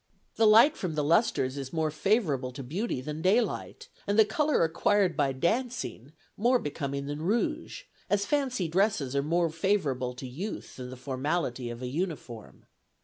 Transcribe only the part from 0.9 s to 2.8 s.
the lustres is more favorable to